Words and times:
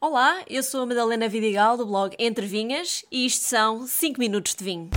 Olá, 0.00 0.44
eu 0.48 0.62
sou 0.62 0.82
a 0.82 0.86
Madalena 0.86 1.28
Vidigal 1.28 1.76
do 1.76 1.84
blog 1.84 2.14
Entre 2.20 2.46
Vinhas 2.46 3.04
e 3.10 3.26
isto 3.26 3.42
são 3.42 3.84
5 3.84 4.20
minutos 4.20 4.54
de 4.54 4.62
vinho. 4.62 4.90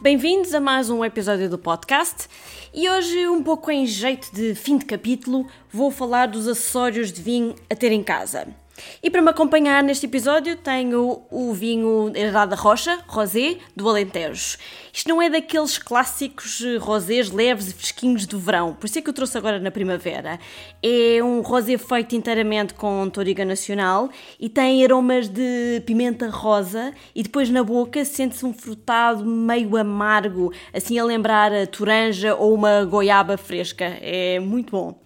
Bem-vindos 0.00 0.54
a 0.54 0.60
mais 0.60 0.88
um 0.88 1.04
episódio 1.04 1.50
do 1.50 1.58
podcast 1.58 2.28
e 2.72 2.88
hoje, 2.88 3.28
um 3.28 3.42
pouco 3.42 3.70
em 3.70 3.86
jeito 3.86 4.34
de 4.34 4.54
fim 4.54 4.78
de 4.78 4.86
capítulo, 4.86 5.46
vou 5.70 5.90
falar 5.90 6.28
dos 6.28 6.48
acessórios 6.48 7.12
de 7.12 7.20
vinho 7.20 7.54
a 7.68 7.76
ter 7.76 7.92
em 7.92 8.02
casa. 8.02 8.63
E 9.02 9.10
para 9.10 9.22
me 9.22 9.30
acompanhar 9.30 9.82
neste 9.82 10.06
episódio 10.06 10.56
tenho 10.56 11.22
o 11.30 11.52
vinho 11.52 12.12
Herdade 12.14 12.54
Rocha, 12.54 12.98
rosé, 13.06 13.58
do 13.76 13.88
Alentejo. 13.88 14.58
Isto 14.92 15.08
não 15.08 15.20
é 15.20 15.28
daqueles 15.28 15.78
clássicos 15.78 16.62
eh, 16.64 16.76
rosés 16.76 17.30
leves 17.30 17.68
e 17.68 17.74
fresquinhos 17.74 18.26
do 18.26 18.38
verão, 18.38 18.74
por 18.74 18.86
isso 18.86 18.98
é 18.98 19.02
que 19.02 19.08
eu 19.08 19.14
trouxe 19.14 19.36
agora 19.36 19.58
na 19.58 19.70
primavera. 19.70 20.38
É 20.82 21.22
um 21.22 21.40
rosé 21.40 21.76
feito 21.76 22.14
inteiramente 22.14 22.74
com 22.74 23.08
toriga 23.10 23.44
nacional 23.44 24.08
e 24.38 24.48
tem 24.48 24.84
aromas 24.84 25.28
de 25.28 25.82
pimenta 25.86 26.28
rosa 26.28 26.92
e 27.14 27.22
depois 27.22 27.50
na 27.50 27.62
boca 27.62 28.04
sente-se 28.04 28.44
um 28.44 28.52
frutado 28.52 29.24
meio 29.24 29.76
amargo, 29.76 30.52
assim 30.72 30.98
a 30.98 31.04
lembrar 31.04 31.52
a 31.52 31.66
toranja 31.66 32.34
ou 32.34 32.54
uma 32.54 32.84
goiaba 32.84 33.36
fresca. 33.36 33.84
É 34.00 34.38
muito 34.40 34.72
bom. 34.72 35.00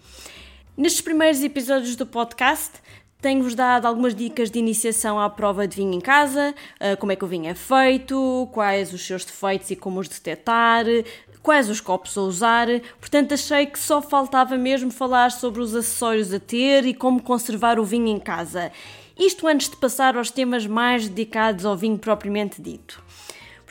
Nestes 0.77 1.01
primeiros 1.01 1.43
episódios 1.43 1.96
do 1.96 2.07
podcast, 2.07 2.74
tenho-vos 3.21 3.55
dado 3.55 3.87
algumas 3.87 4.15
dicas 4.15 4.51
de 4.51 4.59
iniciação 4.59 5.19
à 5.19 5.29
prova 5.29 5.67
de 5.67 5.77
vinho 5.77 5.95
em 5.95 6.01
casa, 6.01 6.55
eh, 6.79 6.97
como 6.97 7.13
é 7.13 7.17
que 7.17 7.25
o 7.25 7.29
vinho 7.29 7.49
é 7.49 7.55
feito, 7.55 8.49
quais 8.53 8.93
os 8.93 9.05
seus 9.05 9.25
defeitos 9.25 9.71
e 9.71 9.77
como 9.77 9.99
os 9.99 10.09
detectar, 10.09 10.85
quais 11.43 11.69
os 11.69 11.80
copos 11.80 12.16
a 12.16 12.23
usar. 12.23 12.66
Portanto, 13.01 13.35
achei 13.35 13.66
que 13.66 13.79
só 13.79 14.01
faltava 14.01 14.57
mesmo 14.57 14.91
falar 14.91 15.33
sobre 15.33 15.60
os 15.60 15.75
acessórios 15.75 16.33
a 16.33 16.38
ter 16.38 16.87
e 16.87 16.95
como 16.95 17.23
conservar 17.23 17.79
o 17.79 17.85
vinho 17.85 18.09
em 18.09 18.21
casa. 18.21 18.71
Isto 19.19 19.49
antes 19.49 19.69
de 19.69 19.77
passar 19.77 20.16
aos 20.16 20.30
temas 20.30 20.66
mais 20.66 21.09
dedicados 21.09 21.65
ao 21.65 21.77
vinho 21.77 21.99
propriamente 21.99 22.63
dito. 22.63 23.03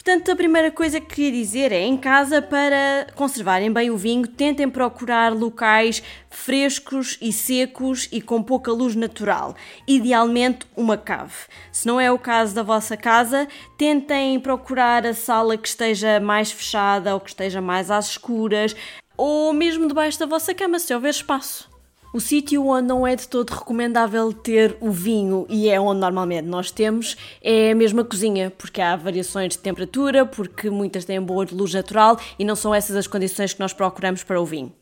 Portanto, 0.08 0.32
a 0.32 0.38
primeira 0.38 0.72
coisa 0.72 1.02
que 1.02 1.16
queria 1.16 1.34
dizer 1.34 1.70
é: 1.74 1.82
em 1.82 1.98
casa, 1.98 2.42
para 2.42 3.08
conservarem 3.14 3.70
bem 3.70 3.92
o 3.92 3.98
vinho, 3.98 4.26
tentem 4.26 4.70
procurar 4.70 5.34
locais 5.34 6.02
frescos 6.30 7.18
e 7.22 7.34
secos 7.34 8.08
e 8.10 8.22
com 8.22 8.42
pouca 8.42 8.72
luz 8.72 8.96
natural. 8.96 9.54
Idealmente, 9.86 10.66
uma 10.78 10.96
cave. 10.96 11.34
Se 11.74 11.86
não 11.86 12.00
é 12.00 12.10
o 12.10 12.18
caso 12.18 12.56
da 12.56 12.64
vossa 12.64 12.96
casa, 12.96 13.50
tentem 13.78 14.40
procurar 14.40 15.06
a 15.06 15.14
sala 15.14 15.58
que 15.58 15.68
esteja 15.68 16.22
mais 16.22 16.54
fechada 16.54 17.14
ou 17.14 17.20
que 17.20 17.32
esteja 17.32 17.60
mais 17.60 17.92
às 17.92 18.12
escuras, 18.12 18.74
ou 19.18 19.52
mesmo 19.52 19.90
debaixo 19.90 20.18
da 20.18 20.26
vossa 20.26 20.54
cama, 20.54 20.80
se 20.80 20.94
houver 20.94 21.10
espaço. 21.10 21.77
O 22.18 22.20
sítio 22.20 22.66
onde 22.66 22.88
não 22.88 23.06
é 23.06 23.16
de 23.16 23.28
todo 23.28 23.52
recomendável 23.52 24.34
ter 24.34 24.76
o 24.82 24.90
vinho 24.90 25.46
e 25.48 25.70
é 25.70 25.80
onde 25.80 26.00
normalmente 26.00 26.48
nós 26.48 26.72
temos 26.72 27.16
é 27.44 27.70
a 27.70 27.76
mesma 27.76 28.04
cozinha, 28.04 28.52
porque 28.58 28.82
há 28.82 28.96
variações 28.96 29.54
de 29.54 29.60
temperatura, 29.60 30.26
porque 30.26 30.68
muitas 30.72 31.06
têm 31.06 31.22
boa 31.22 31.46
luz 31.52 31.76
natural 31.76 32.20
e 32.40 32.44
não 32.44 32.56
são 32.56 32.74
essas 32.74 32.96
as 32.96 33.06
condições 33.06 33.54
que 33.54 33.60
nós 33.60 33.72
procuramos 33.72 34.24
para 34.24 34.42
o 34.42 34.46
vinho. 34.48 34.74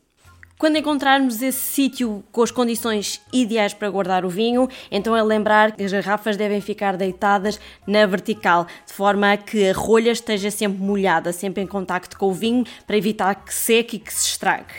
Quando 0.57 0.77
encontrarmos 0.77 1.41
esse 1.41 1.59
sítio 1.59 2.23
com 2.31 2.41
as 2.41 2.51
condições 2.51 3.21
ideais 3.33 3.73
para 3.73 3.89
guardar 3.89 4.23
o 4.23 4.29
vinho, 4.29 4.69
então 4.89 5.13
é 5.13 5.21
lembrar 5.21 5.73
que 5.73 5.83
as 5.83 5.91
garrafas 5.91 6.37
devem 6.37 6.61
ficar 6.61 6.95
deitadas 6.95 7.59
na 7.85 8.05
vertical, 8.05 8.65
de 8.87 8.93
forma 8.93 9.33
a 9.33 9.35
que 9.35 9.71
a 9.71 9.73
rolha 9.73 10.11
esteja 10.11 10.49
sempre 10.49 10.81
molhada, 10.81 11.33
sempre 11.33 11.61
em 11.61 11.67
contacto 11.67 12.17
com 12.17 12.27
o 12.27 12.33
vinho, 12.33 12.63
para 12.87 12.95
evitar 12.95 13.35
que 13.35 13.53
seque 13.53 13.97
e 13.97 13.99
que 13.99 14.13
se 14.13 14.25
estrague. 14.25 14.73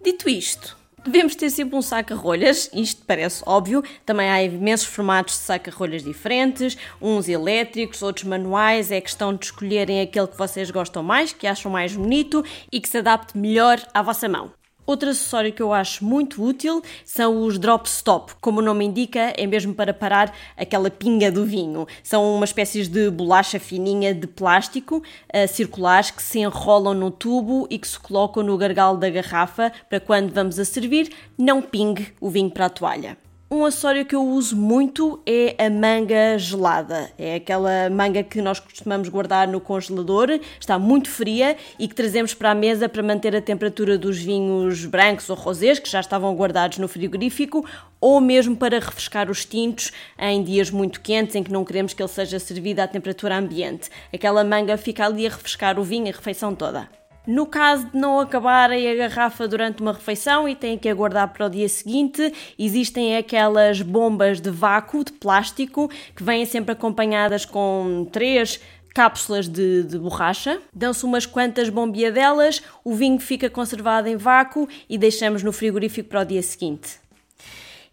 Dito 0.00 0.28
isto, 0.28 0.75
Devemos 1.06 1.36
ter 1.36 1.50
sempre 1.50 1.76
um 1.76 1.82
saca-rolhas, 1.82 2.68
isto 2.74 3.04
parece 3.06 3.40
óbvio, 3.46 3.80
também 4.04 4.28
há 4.28 4.42
imensos 4.42 4.88
formatos 4.88 5.34
de 5.34 5.40
saca-rolhas 5.40 6.02
diferentes, 6.02 6.76
uns 7.00 7.28
elétricos, 7.28 8.02
outros 8.02 8.24
manuais, 8.24 8.90
é 8.90 9.00
questão 9.00 9.32
de 9.32 9.44
escolherem 9.44 10.00
aquele 10.00 10.26
que 10.26 10.36
vocês 10.36 10.68
gostam 10.68 11.04
mais, 11.04 11.32
que 11.32 11.46
acham 11.46 11.70
mais 11.70 11.94
bonito 11.94 12.44
e 12.72 12.80
que 12.80 12.88
se 12.88 12.98
adapte 12.98 13.38
melhor 13.38 13.80
à 13.94 14.02
vossa 14.02 14.28
mão. 14.28 14.50
Outro 14.86 15.10
acessório 15.10 15.52
que 15.52 15.62
eu 15.62 15.72
acho 15.72 16.04
muito 16.04 16.42
útil 16.42 16.80
são 17.04 17.42
os 17.42 17.58
drop 17.58 17.88
stop. 17.88 18.34
Como 18.40 18.60
o 18.60 18.62
nome 18.62 18.84
indica, 18.84 19.32
é 19.36 19.44
mesmo 19.44 19.74
para 19.74 19.92
parar 19.92 20.32
aquela 20.56 20.88
pinga 20.88 21.30
do 21.30 21.44
vinho. 21.44 21.86
São 22.04 22.36
uma 22.36 22.44
espécie 22.44 22.86
de 22.86 23.10
bolacha 23.10 23.58
fininha 23.58 24.14
de 24.14 24.28
plástico 24.28 24.98
uh, 24.98 25.48
circulares 25.48 26.12
que 26.12 26.22
se 26.22 26.38
enrolam 26.38 26.94
no 26.94 27.10
tubo 27.10 27.66
e 27.68 27.78
que 27.78 27.88
se 27.88 27.98
colocam 27.98 28.44
no 28.44 28.56
gargalo 28.56 28.96
da 28.96 29.10
garrafa 29.10 29.72
para 29.88 29.98
quando 29.98 30.32
vamos 30.32 30.58
a 30.58 30.64
servir 30.64 31.12
não 31.36 31.60
pingue 31.60 32.12
o 32.20 32.30
vinho 32.30 32.50
para 32.50 32.66
a 32.66 32.70
toalha. 32.70 33.25
Um 33.48 33.64
acessório 33.64 34.04
que 34.04 34.16
eu 34.16 34.26
uso 34.26 34.56
muito 34.56 35.22
é 35.24 35.54
a 35.64 35.70
manga 35.70 36.36
gelada. 36.36 37.12
É 37.16 37.36
aquela 37.36 37.88
manga 37.88 38.20
que 38.24 38.42
nós 38.42 38.58
costumamos 38.58 39.08
guardar 39.08 39.46
no 39.46 39.60
congelador, 39.60 40.40
está 40.58 40.80
muito 40.80 41.08
fria 41.08 41.56
e 41.78 41.86
que 41.86 41.94
trazemos 41.94 42.34
para 42.34 42.50
a 42.50 42.54
mesa 42.56 42.88
para 42.88 43.04
manter 43.04 43.36
a 43.36 43.40
temperatura 43.40 43.96
dos 43.96 44.18
vinhos 44.18 44.84
brancos 44.84 45.30
ou 45.30 45.36
rosés 45.36 45.78
que 45.78 45.88
já 45.88 46.00
estavam 46.00 46.34
guardados 46.34 46.78
no 46.78 46.88
frigorífico 46.88 47.64
ou 48.00 48.20
mesmo 48.20 48.56
para 48.56 48.80
refrescar 48.80 49.30
os 49.30 49.44
tintos 49.44 49.92
em 50.18 50.42
dias 50.42 50.68
muito 50.68 51.00
quentes 51.00 51.36
em 51.36 51.44
que 51.44 51.52
não 51.52 51.64
queremos 51.64 51.94
que 51.94 52.02
ele 52.02 52.08
seja 52.08 52.40
servido 52.40 52.80
à 52.80 52.88
temperatura 52.88 53.38
ambiente. 53.38 53.88
Aquela 54.12 54.42
manga 54.42 54.76
fica 54.76 55.06
ali 55.06 55.24
a 55.24 55.30
refrescar 55.30 55.78
o 55.78 55.84
vinho, 55.84 56.08
a 56.08 56.16
refeição 56.16 56.52
toda. 56.52 56.88
No 57.26 57.44
caso 57.44 57.86
de 57.86 57.98
não 57.98 58.20
acabarem 58.20 58.88
a 58.88 58.94
garrafa 58.94 59.48
durante 59.48 59.82
uma 59.82 59.92
refeição 59.92 60.48
e 60.48 60.54
têm 60.54 60.78
que 60.78 60.88
aguardar 60.88 61.32
para 61.32 61.46
o 61.46 61.50
dia 61.50 61.68
seguinte, 61.68 62.32
existem 62.56 63.16
aquelas 63.16 63.82
bombas 63.82 64.40
de 64.40 64.50
vácuo 64.50 65.02
de 65.02 65.12
plástico 65.12 65.90
que 66.14 66.22
vêm 66.22 66.46
sempre 66.46 66.72
acompanhadas 66.72 67.44
com 67.44 68.06
três 68.12 68.60
cápsulas 68.94 69.48
de, 69.48 69.82
de 69.82 69.98
borracha. 69.98 70.62
Dão-se 70.72 71.04
umas 71.04 71.26
quantas 71.26 71.68
bombeadelas, 71.68 72.62
o 72.84 72.94
vinho 72.94 73.18
fica 73.18 73.50
conservado 73.50 74.08
em 74.08 74.16
vácuo 74.16 74.68
e 74.88 74.96
deixamos 74.96 75.42
no 75.42 75.52
frigorífico 75.52 76.08
para 76.08 76.22
o 76.22 76.24
dia 76.24 76.42
seguinte. 76.42 77.00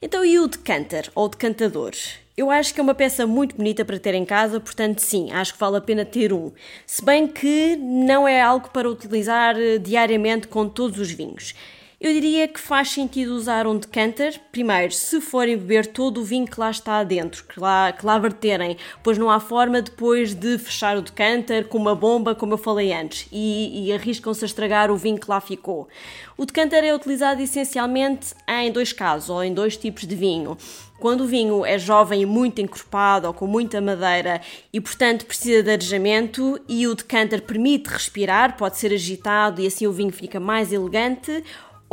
Então, 0.01 0.23
e 0.23 0.38
o 0.38 0.47
decanter 0.47 1.09
ou 1.15 1.27
decantador? 1.27 1.91
Eu 2.35 2.49
acho 2.49 2.73
que 2.73 2.79
é 2.79 2.83
uma 2.83 2.95
peça 2.95 3.27
muito 3.27 3.55
bonita 3.55 3.85
para 3.85 3.99
ter 3.99 4.16
em 4.16 4.25
casa, 4.25 4.59
portanto, 4.59 4.99
sim, 4.99 5.31
acho 5.31 5.53
que 5.53 5.59
vale 5.59 5.77
a 5.77 5.81
pena 5.81 6.03
ter 6.03 6.33
um. 6.33 6.51
Se 6.85 7.05
bem 7.05 7.27
que 7.27 7.75
não 7.75 8.27
é 8.27 8.41
algo 8.41 8.71
para 8.71 8.89
utilizar 8.89 9.55
eh, 9.55 9.77
diariamente 9.77 10.47
com 10.47 10.67
todos 10.67 10.97
os 10.99 11.11
vinhos. 11.11 11.53
Eu 12.03 12.11
diria 12.11 12.49
que 12.49 12.59
faz 12.59 12.89
sentido 12.89 13.33
usar 13.33 13.65
um 13.65 13.77
decanter, 13.77 14.37
primeiro, 14.51 14.91
se 14.91 15.21
forem 15.21 15.55
beber 15.55 15.87
todo 15.87 16.19
o 16.19 16.23
vinho 16.25 16.45
que 16.45 16.59
lá 16.59 16.69
está 16.69 17.01
dentro, 17.01 17.45
que 17.45 17.57
lá, 17.57 17.93
que 17.93 18.05
lá 18.05 18.19
verterem, 18.19 18.75
pois 19.01 19.17
não 19.17 19.31
há 19.31 19.39
forma 19.39 19.81
depois 19.81 20.33
de 20.33 20.57
fechar 20.57 20.97
o 20.97 21.01
decanter 21.01 21.65
com 21.69 21.77
uma 21.77 21.95
bomba, 21.95 22.35
como 22.35 22.55
eu 22.55 22.57
falei 22.57 22.91
antes, 22.91 23.25
e, 23.31 23.85
e 23.85 23.93
arriscam-se 23.93 24.43
a 24.43 24.47
estragar 24.47 24.91
o 24.91 24.97
vinho 24.97 25.17
que 25.17 25.29
lá 25.29 25.39
ficou. 25.39 25.87
O 26.35 26.45
decanter 26.45 26.83
é 26.83 26.93
utilizado 26.93 27.41
essencialmente 27.41 28.35
em 28.49 28.69
dois 28.69 28.91
casos, 28.91 29.29
ou 29.29 29.41
em 29.41 29.53
dois 29.53 29.77
tipos 29.77 30.05
de 30.05 30.13
vinho. 30.13 30.57
Quando 30.99 31.21
o 31.21 31.27
vinho 31.27 31.65
é 31.65 31.79
jovem 31.79 32.23
e 32.23 32.25
muito 32.25 32.59
encorpado 32.59 33.27
ou 33.27 33.33
com 33.33 33.47
muita 33.47 33.79
madeira 33.79 34.41
e, 34.73 34.81
portanto, 34.81 35.25
precisa 35.25 35.63
de 35.63 35.71
arejamento 35.71 36.59
e 36.67 36.85
o 36.85 36.95
decanter 36.95 37.41
permite 37.43 37.87
respirar, 37.87 38.57
pode 38.57 38.77
ser 38.77 38.93
agitado 38.93 39.61
e 39.61 39.67
assim 39.67 39.87
o 39.87 39.91
vinho 39.93 40.11
fica 40.11 40.39
mais 40.39 40.73
elegante, 40.73 41.43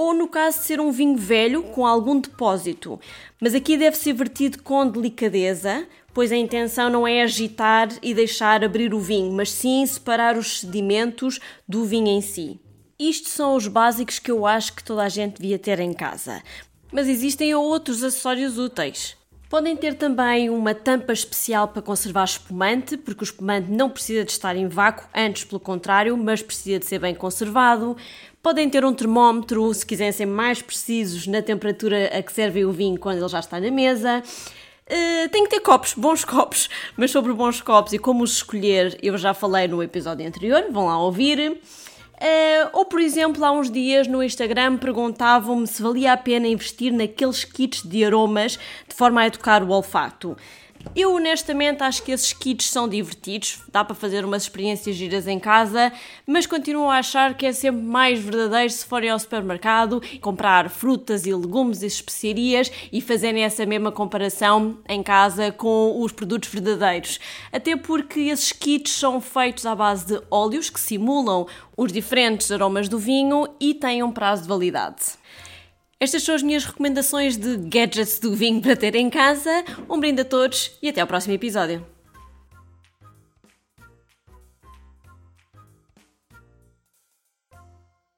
ou 0.00 0.14
no 0.14 0.26
caso 0.26 0.60
de 0.60 0.64
ser 0.64 0.80
um 0.80 0.90
vinho 0.90 1.14
velho 1.14 1.62
com 1.62 1.86
algum 1.86 2.18
depósito. 2.18 2.98
Mas 3.38 3.54
aqui 3.54 3.76
deve 3.76 3.98
ser 3.98 4.14
vertido 4.14 4.62
com 4.62 4.88
delicadeza, 4.88 5.86
pois 6.14 6.32
a 6.32 6.36
intenção 6.38 6.88
não 6.88 7.06
é 7.06 7.20
agitar 7.20 7.90
e 8.02 8.14
deixar 8.14 8.64
abrir 8.64 8.94
o 8.94 8.98
vinho, 8.98 9.30
mas 9.30 9.52
sim 9.52 9.84
separar 9.84 10.38
os 10.38 10.60
sedimentos 10.60 11.38
do 11.68 11.84
vinho 11.84 12.08
em 12.08 12.22
si. 12.22 12.58
Isto 12.98 13.28
são 13.28 13.54
os 13.54 13.68
básicos 13.68 14.18
que 14.18 14.30
eu 14.30 14.46
acho 14.46 14.74
que 14.74 14.82
toda 14.82 15.02
a 15.02 15.08
gente 15.10 15.38
devia 15.38 15.58
ter 15.58 15.78
em 15.80 15.92
casa. 15.92 16.42
Mas 16.90 17.06
existem 17.06 17.54
outros 17.54 18.02
acessórios 18.02 18.56
úteis. 18.56 19.20
Podem 19.50 19.76
ter 19.76 19.94
também 19.94 20.48
uma 20.48 20.72
tampa 20.72 21.12
especial 21.12 21.66
para 21.66 21.82
conservar 21.82 22.22
espumante, 22.22 22.96
porque 22.96 23.22
o 23.22 23.24
espumante 23.24 23.68
não 23.68 23.90
precisa 23.90 24.24
de 24.24 24.30
estar 24.30 24.54
em 24.54 24.68
vácuo, 24.68 25.08
antes 25.12 25.42
pelo 25.42 25.58
contrário, 25.58 26.16
mas 26.16 26.40
precisa 26.40 26.78
de 26.78 26.86
ser 26.86 27.00
bem 27.00 27.16
conservado. 27.16 27.96
Podem 28.42 28.70
ter 28.70 28.86
um 28.86 28.94
termómetro, 28.94 29.72
se 29.74 29.84
quiserem 29.84 30.12
ser 30.12 30.24
mais 30.24 30.62
precisos 30.62 31.26
na 31.26 31.42
temperatura 31.42 32.06
a 32.06 32.22
que 32.22 32.32
servem 32.32 32.64
o 32.64 32.72
vinho 32.72 32.98
quando 32.98 33.18
ele 33.18 33.28
já 33.28 33.38
está 33.38 33.60
na 33.60 33.70
mesa. 33.70 34.22
Uh, 34.86 35.28
tem 35.28 35.44
que 35.44 35.50
ter 35.50 35.60
copos, 35.60 35.92
bons 35.92 36.24
copos, 36.26 36.70
mas 36.96 37.10
sobre 37.10 37.34
bons 37.34 37.60
copos 37.60 37.92
e 37.92 37.98
como 37.98 38.24
os 38.24 38.36
escolher 38.36 38.98
eu 39.02 39.18
já 39.18 39.34
falei 39.34 39.68
no 39.68 39.82
episódio 39.82 40.26
anterior, 40.26 40.64
vão 40.70 40.86
lá 40.86 40.98
ouvir. 40.98 41.50
Uh, 41.50 42.70
ou, 42.72 42.86
por 42.86 43.00
exemplo, 43.00 43.44
há 43.44 43.52
uns 43.52 43.70
dias 43.70 44.06
no 44.06 44.22
Instagram 44.22 44.78
perguntavam-me 44.78 45.66
se 45.66 45.82
valia 45.82 46.14
a 46.14 46.16
pena 46.16 46.48
investir 46.48 46.92
naqueles 46.94 47.44
kits 47.44 47.82
de 47.82 48.02
aromas 48.06 48.58
de 48.88 48.94
forma 48.94 49.20
a 49.20 49.26
educar 49.26 49.62
o 49.62 49.68
olfato. 49.68 50.34
Eu 50.94 51.14
honestamente 51.14 51.82
acho 51.82 52.02
que 52.02 52.10
esses 52.10 52.32
kits 52.32 52.66
são 52.66 52.88
divertidos, 52.88 53.60
dá 53.70 53.84
para 53.84 53.94
fazer 53.94 54.24
umas 54.24 54.42
experiências 54.42 54.96
giras 54.96 55.28
em 55.28 55.38
casa, 55.38 55.92
mas 56.26 56.46
continuo 56.46 56.90
a 56.90 56.98
achar 56.98 57.34
que 57.34 57.46
é 57.46 57.52
sempre 57.52 57.80
mais 57.82 58.18
verdadeiro 58.18 58.72
se 58.72 58.84
forem 58.84 59.08
ao 59.08 59.18
supermercado, 59.18 60.02
comprar 60.20 60.68
frutas 60.68 61.26
e 61.26 61.34
legumes 61.34 61.82
e 61.82 61.86
especiarias 61.86 62.72
e 62.92 63.00
fazerem 63.00 63.44
essa 63.44 63.64
mesma 63.64 63.92
comparação 63.92 64.78
em 64.88 65.02
casa 65.02 65.52
com 65.52 66.00
os 66.02 66.12
produtos 66.12 66.48
verdadeiros. 66.48 67.20
Até 67.52 67.76
porque 67.76 68.20
esses 68.20 68.50
kits 68.50 68.90
são 68.90 69.20
feitos 69.20 69.66
à 69.66 69.74
base 69.74 70.06
de 70.06 70.20
óleos 70.30 70.70
que 70.70 70.80
simulam 70.80 71.46
os 71.76 71.92
diferentes 71.92 72.50
aromas 72.50 72.88
do 72.88 72.98
vinho 72.98 73.46
e 73.60 73.74
têm 73.74 74.02
um 74.02 74.10
prazo 74.10 74.42
de 74.42 74.48
validade. 74.48 75.20
Estas 76.02 76.22
são 76.22 76.34
as 76.34 76.42
minhas 76.42 76.64
recomendações 76.64 77.36
de 77.36 77.58
gadgets 77.58 78.18
do 78.18 78.34
vinho 78.34 78.62
para 78.62 78.74
ter 78.74 78.94
em 78.94 79.10
casa. 79.10 79.50
Um 79.86 80.00
brinde 80.00 80.22
a 80.22 80.24
todos 80.24 80.72
e 80.80 80.88
até 80.88 81.02
ao 81.02 81.06
próximo 81.06 81.34
episódio. 81.34 81.84